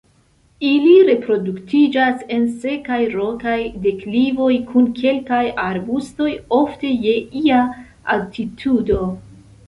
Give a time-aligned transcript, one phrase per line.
[0.67, 6.31] Ili reproduktiĝas en sekaj rokaj deklivoj kun kelkaj arbustoj,
[6.61, 7.61] ofte je ia
[8.15, 8.99] altitudo.